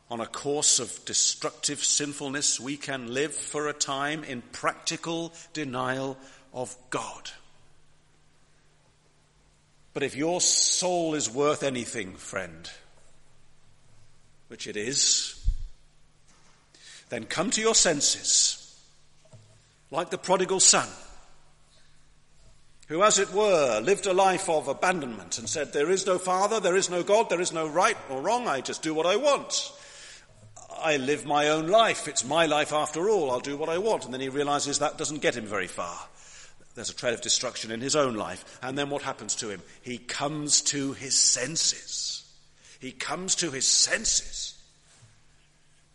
[0.10, 6.18] on a course of destructive sinfulness, we can live for a time in practical denial
[6.52, 7.30] of God.
[9.98, 12.70] But if your soul is worth anything, friend,
[14.48, 15.43] which it is,
[17.10, 18.80] then come to your senses
[19.89, 20.88] like the prodigal son,
[22.89, 26.60] who, as it were, lived a life of abandonment and said, There is no Father,
[26.60, 29.16] there is no God, there is no right or wrong, I just do what I
[29.16, 29.72] want.
[30.80, 34.06] I live my own life, it's my life after all, I'll do what I want.
[34.06, 35.98] And then he realizes that doesn't get him very far.
[36.78, 38.60] There's a trail of destruction in his own life.
[38.62, 39.64] And then what happens to him?
[39.82, 42.24] He comes to his senses.
[42.80, 44.54] He comes to his senses.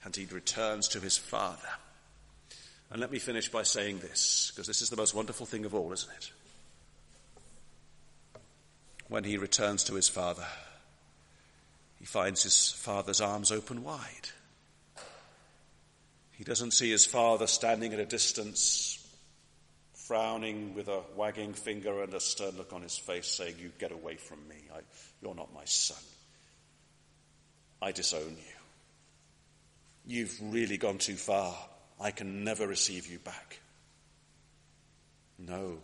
[0.02, 1.68] And he returns to his Father.
[2.90, 5.72] And let me finish by saying this, because this is the most wonderful thing of
[5.72, 6.32] all, isn't it?
[9.06, 10.46] When he returns to his father,
[12.00, 14.30] he finds his father's arms open wide.
[16.32, 18.98] He doesn't see his father standing at a distance,
[20.06, 23.92] frowning with a wagging finger and a stern look on his face, saying, You get
[23.92, 24.56] away from me.
[24.74, 24.80] I,
[25.20, 26.02] you're not my son.
[27.80, 28.52] I disown you.
[30.06, 31.54] You've really gone too far.
[32.00, 33.60] I can never receive you back.
[35.38, 35.78] No.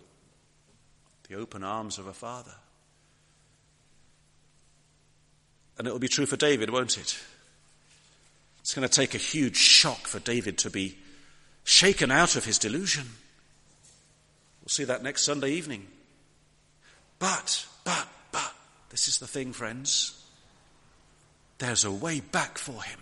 [1.29, 2.55] The open arms of a father.
[5.77, 7.19] And it will be true for David, won't it?
[8.61, 10.99] It's going to take a huge shock for David to be
[11.65, 13.07] shaken out of his delusion.
[14.69, 15.87] We'll see that next Sunday evening.
[17.19, 18.53] But, but, but,
[18.91, 20.23] this is the thing, friends.
[21.57, 23.01] There's a way back for him.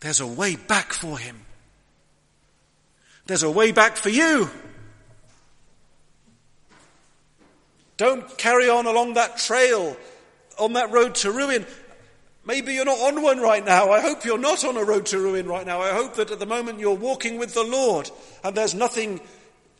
[0.00, 1.40] There's a way back for him.
[3.26, 4.50] There's a way back for you.
[7.96, 9.96] Don't carry on along that trail,
[10.58, 11.64] on that road to ruin.
[12.44, 13.92] Maybe you're not on one right now.
[13.92, 15.80] I hope you're not on a road to ruin right now.
[15.80, 18.10] I hope that at the moment you're walking with the Lord
[18.42, 19.20] and there's nothing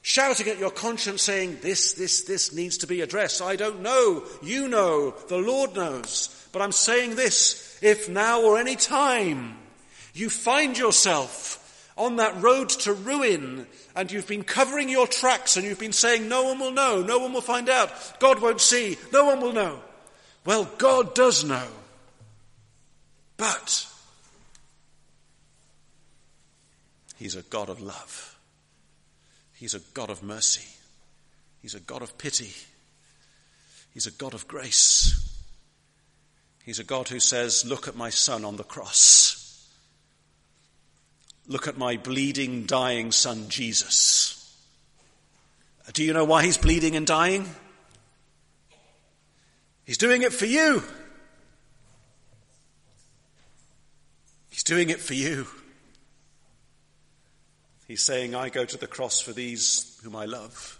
[0.03, 3.43] shouting at your conscience saying, this, this, this needs to be addressed.
[3.43, 4.25] I don't know.
[4.43, 5.15] You know.
[5.29, 6.49] The Lord knows.
[6.53, 9.57] But I'm saying this, if now or any time
[10.15, 11.57] you find yourself
[11.97, 16.29] on that road to ruin and you've been covering your tracks and you've been saying,
[16.29, 19.53] no one will know, no one will find out, God won't see, no one will
[19.53, 19.81] know.
[20.45, 21.67] Well, God does know.
[23.37, 23.87] But
[27.17, 28.39] He's a God of love.
[29.61, 30.67] He's a God of mercy.
[31.61, 32.55] He's a God of pity.
[33.93, 35.39] He's a God of grace.
[36.65, 39.69] He's a God who says, Look at my son on the cross.
[41.47, 44.57] Look at my bleeding, dying son, Jesus.
[45.93, 47.47] Do you know why he's bleeding and dying?
[49.85, 50.83] He's doing it for you.
[54.49, 55.47] He's doing it for you.
[57.91, 60.79] He's saying, I go to the cross for these whom I love.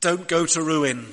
[0.00, 1.06] Don't go to ruin.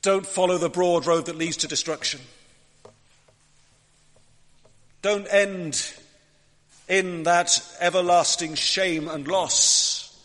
[0.00, 2.22] Don't follow the broad road that leads to destruction.
[5.02, 5.92] Don't end
[6.88, 10.18] in that everlasting shame and loss.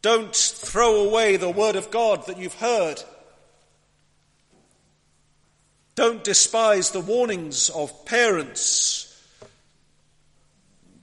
[0.00, 3.02] Don't throw away the word of God that you've heard.
[5.96, 9.02] Don't despise the warnings of parents,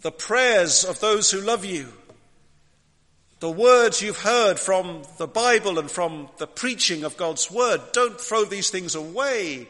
[0.02, 1.92] the prayers of those who love you,
[3.40, 7.82] the words you've heard from the Bible and from the preaching of God's word.
[7.92, 9.68] Don't throw these things away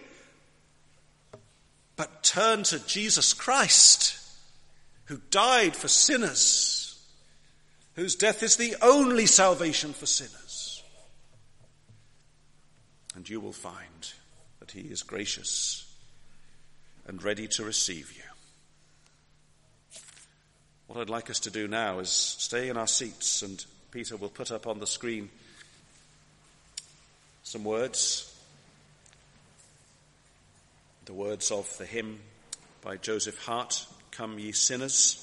[1.96, 4.20] but turn to Jesus Christ,
[5.06, 7.00] who died for sinners,
[7.96, 10.84] whose death is the only salvation for sinners.
[13.16, 14.14] And you will find
[14.74, 15.86] he is gracious
[17.08, 18.24] and ready to receive you.
[20.88, 24.30] What I'd like us to do now is stay in our seats, and Peter will
[24.30, 25.30] put up on the screen
[27.44, 28.30] some words
[31.06, 32.20] the words of the hymn
[32.82, 35.20] by Joseph Hart, Come Ye Sinners.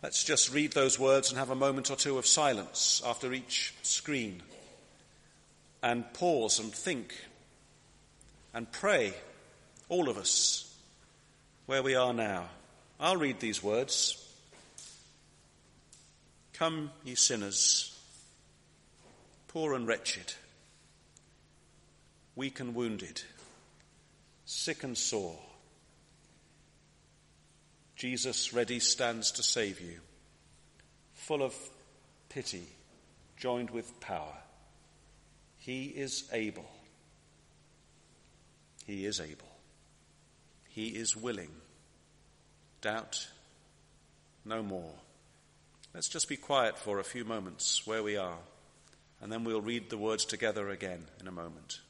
[0.00, 3.74] Let's just read those words and have a moment or two of silence after each
[3.82, 4.42] screen
[5.82, 7.14] and pause and think
[8.54, 9.14] and pray,
[9.88, 10.76] all of us,
[11.66, 12.48] where we are now.
[12.98, 14.24] I'll read these words.
[16.54, 17.96] Come, ye sinners,
[19.48, 20.32] poor and wretched,
[22.34, 23.22] weak and wounded
[24.48, 25.38] sick and sore.
[27.96, 30.00] Jesus ready stands to save you,
[31.12, 31.54] full of
[32.30, 32.66] pity,
[33.36, 34.36] joined with power.
[35.68, 36.64] He is able.
[38.86, 39.52] He is able.
[40.70, 41.50] He is willing.
[42.80, 43.28] Doubt
[44.46, 44.94] no more.
[45.92, 48.38] Let's just be quiet for a few moments where we are,
[49.20, 51.80] and then we'll read the words together again in a moment.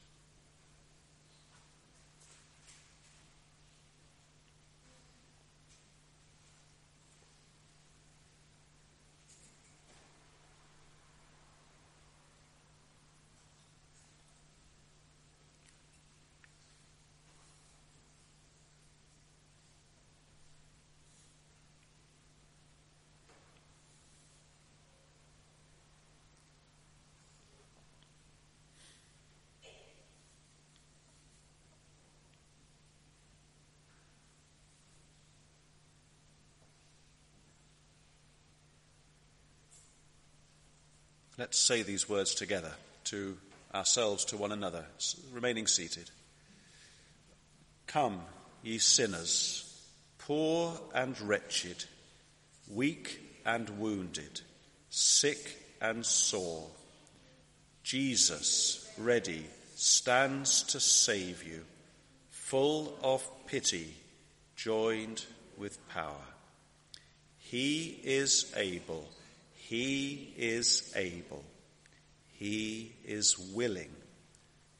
[41.39, 42.73] Let's say these words together
[43.05, 43.37] to
[43.73, 44.83] ourselves, to one another,
[45.31, 46.11] remaining seated.
[47.87, 48.19] Come,
[48.61, 49.63] ye sinners,
[50.17, 51.85] poor and wretched,
[52.69, 54.41] weak and wounded,
[54.89, 56.67] sick and sore.
[57.83, 61.63] Jesus, ready, stands to save you,
[62.31, 63.93] full of pity,
[64.57, 65.23] joined
[65.57, 66.25] with power.
[67.37, 69.07] He is able,
[69.69, 71.43] he is able,
[72.33, 73.91] he is willing.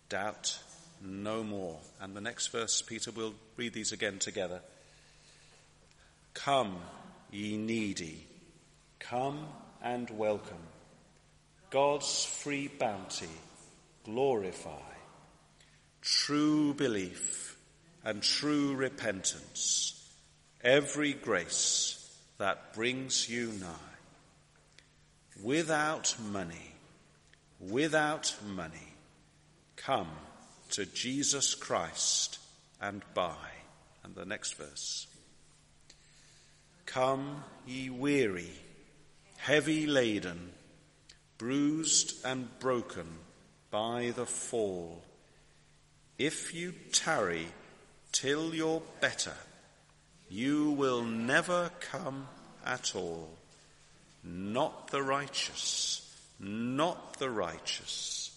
[0.10, 0.58] Doubt
[1.00, 1.78] no more.
[2.02, 4.62] And the next verse, Peter, we'll read these again together.
[6.34, 6.80] Come,
[7.30, 8.26] ye needy,
[8.98, 9.46] come
[9.84, 10.58] and welcome.
[11.70, 13.30] God's free bounty,
[14.06, 14.72] glorify.
[16.02, 17.60] True belief
[18.04, 20.10] and true repentance,
[20.64, 23.89] every grace that brings you nigh.
[25.44, 26.74] Without money,
[27.60, 28.94] without money,
[29.76, 30.10] come
[30.72, 32.40] to Jesus Christ
[32.82, 33.36] and buy.
[34.04, 35.08] And the next verse.
[36.86, 38.52] Come, ye weary,
[39.38, 40.52] heavy laden,
[41.38, 43.08] bruised and broken
[43.70, 45.04] by the fall.
[46.18, 47.48] If you tarry
[48.12, 49.36] till you're better,
[50.30, 52.28] you will never come
[52.66, 53.39] at all.
[54.24, 56.06] Not the righteous,
[56.40, 58.32] not the righteous,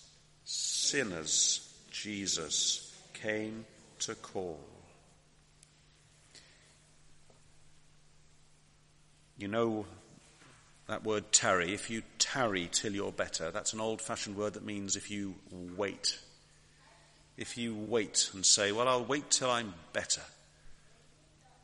[0.45, 3.65] sinners Jesus came
[4.01, 4.61] to call.
[9.39, 9.87] You know
[10.89, 11.75] that word tarry.
[11.75, 15.35] If you tarry till you're better, that's an old fashioned word that means if you
[15.77, 16.19] wait.
[17.37, 20.23] If you wait and say, well, I'll wait till I'm better.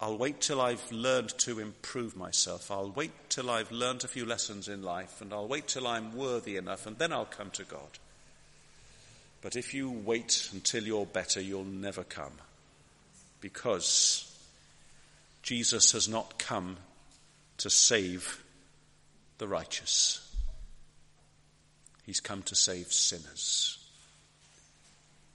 [0.01, 2.71] I'll wait till I've learned to improve myself.
[2.71, 6.15] I'll wait till I've learned a few lessons in life and I'll wait till I'm
[6.15, 7.99] worthy enough and then I'll come to God.
[9.43, 12.33] But if you wait until you're better, you'll never come.
[13.41, 14.25] Because
[15.43, 16.77] Jesus has not come
[17.59, 18.43] to save
[19.39, 20.25] the righteous.
[22.05, 23.79] He's come to save sinners.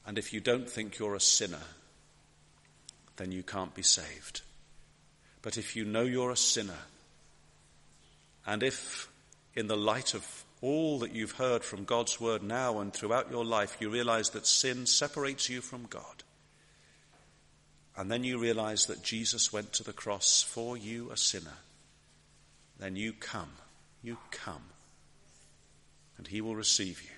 [0.05, 1.63] And if you don't think you're a sinner,
[3.17, 4.41] then you can't be saved.
[5.43, 6.79] But if you know you're a sinner,
[8.47, 9.07] and if
[9.53, 13.45] in the light of all that you've heard from God's word now and throughout your
[13.45, 16.23] life, you realize that sin separates you from God.
[17.95, 21.57] And then you realize that Jesus went to the cross for you, a sinner.
[22.79, 23.51] Then you come,
[24.01, 24.63] you come,
[26.17, 27.09] and He will receive you.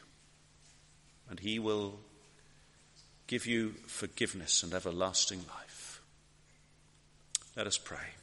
[1.29, 1.99] And He will
[3.27, 6.01] give you forgiveness and everlasting life.
[7.55, 8.14] Let us pray.